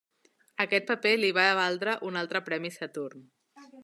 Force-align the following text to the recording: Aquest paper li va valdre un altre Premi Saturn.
Aquest 0.63 0.87
paper 0.91 1.11
li 1.19 1.29
va 1.39 1.45
valdre 1.59 1.95
un 2.09 2.17
altre 2.23 2.41
Premi 2.47 2.73
Saturn. 2.79 3.23